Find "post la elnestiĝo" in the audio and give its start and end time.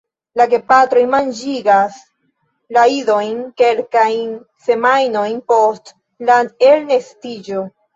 5.55-7.69